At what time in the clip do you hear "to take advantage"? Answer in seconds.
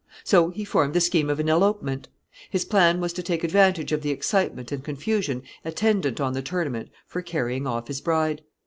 3.13-3.91